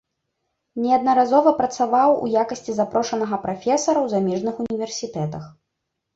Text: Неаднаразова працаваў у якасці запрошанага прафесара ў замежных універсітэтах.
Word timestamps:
Неаднаразова 0.85 1.51
працаваў 1.59 2.13
у 2.13 2.25
якасці 2.45 2.71
запрошанага 2.79 3.41
прафесара 3.45 3.99
ў 4.05 4.15
замежных 4.17 4.55
універсітэтах. 4.67 5.49